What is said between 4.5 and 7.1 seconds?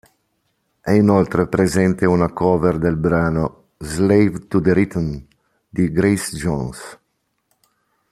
the Rhythm" di Grace Jones.